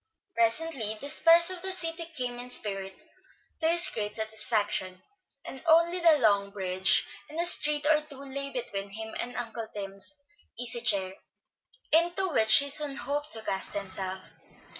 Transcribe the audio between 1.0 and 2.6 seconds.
spires of the city came in